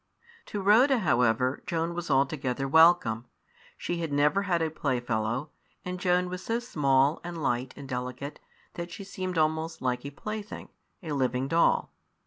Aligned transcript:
To 0.47 0.59
Rhoda, 0.63 0.97
however, 0.97 1.61
Joan 1.67 1.93
was 1.93 2.09
altogether 2.09 2.67
welcome. 2.67 3.25
She 3.77 3.97
had 3.99 4.11
never 4.11 4.41
had 4.49 4.59
a 4.63 4.71
playfellow, 4.71 5.51
and 5.85 5.99
Joan 5.99 6.27
was 6.27 6.43
so 6.43 6.57
small 6.57 7.21
and 7.23 7.39
light 7.43 7.71
and 7.77 7.87
delicate 7.87 8.39
that 8.73 8.89
she 8.89 9.03
seemed 9.03 9.37
almost 9.37 9.79
like 9.79 10.03
a 10.03 10.09
plaything, 10.09 10.69
a 11.03 11.11
living 11.11 11.47
doll. 11.47 11.91